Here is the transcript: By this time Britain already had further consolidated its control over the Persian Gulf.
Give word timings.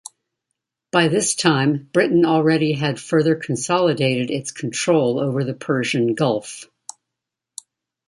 By 0.91 1.09
this 1.09 1.35
time 1.35 1.87
Britain 1.93 2.25
already 2.25 2.73
had 2.73 2.99
further 2.99 3.35
consolidated 3.35 4.31
its 4.31 4.49
control 4.49 5.19
over 5.19 5.43
the 5.43 5.53
Persian 5.53 6.15
Gulf. 6.15 6.65